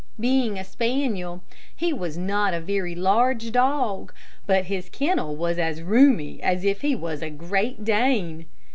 [0.19, 1.43] Being a spaniel,
[1.75, 4.11] he was not a very large dog,
[4.47, 8.47] but his kennel was as roomy as if he was a great Dane.